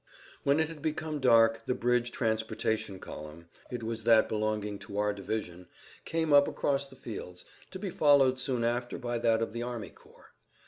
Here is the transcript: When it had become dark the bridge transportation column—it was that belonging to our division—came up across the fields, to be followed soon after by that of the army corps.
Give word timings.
When 0.43 0.59
it 0.59 0.67
had 0.67 0.81
become 0.81 1.19
dark 1.19 1.67
the 1.67 1.75
bridge 1.75 2.09
transportation 2.11 2.97
column—it 2.97 3.83
was 3.83 4.03
that 4.03 4.27
belonging 4.27 4.79
to 4.79 4.97
our 4.97 5.13
division—came 5.13 6.33
up 6.33 6.47
across 6.47 6.87
the 6.87 6.95
fields, 6.95 7.45
to 7.69 7.77
be 7.77 7.91
followed 7.91 8.39
soon 8.39 8.63
after 8.63 8.97
by 8.97 9.19
that 9.19 9.43
of 9.43 9.53
the 9.53 9.61
army 9.61 9.91
corps. 9.91 10.31